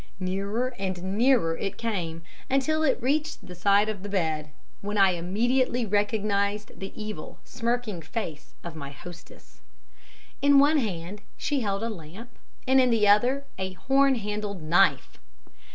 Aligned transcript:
Nearer 0.19 0.73
and 0.79 1.15
nearer 1.15 1.55
it 1.55 1.77
came, 1.77 2.23
until 2.49 2.81
it 2.81 2.99
reached 3.03 3.45
the 3.45 3.53
side 3.53 3.87
of 3.87 4.01
the 4.01 4.09
bed, 4.09 4.49
when 4.81 4.97
I 4.97 5.11
immediately 5.11 5.85
recognized 5.85 6.79
the 6.79 6.91
evil, 6.99 7.37
smirking 7.43 8.01
face 8.01 8.55
of 8.63 8.75
my 8.75 8.89
hostess. 8.89 9.61
In 10.41 10.57
one 10.57 10.79
hand 10.79 11.21
she 11.37 11.59
held 11.59 11.83
a 11.83 11.89
lamp 11.91 12.31
and 12.67 12.81
in 12.81 12.89
the 12.89 13.07
other 13.07 13.45
a 13.59 13.73
horn 13.73 14.15
handled 14.15 14.63
knife. 14.63 15.19